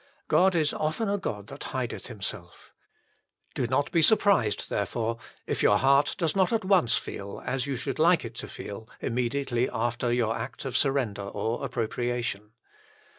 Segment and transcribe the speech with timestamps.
[0.27, 2.73] God is often a God that hideth Himself:
[3.53, 7.75] do not be surprised, therefore, if your heart does not at once feel, as you
[7.75, 12.49] should like it to feel, immediately after your act of surrender or appropriation.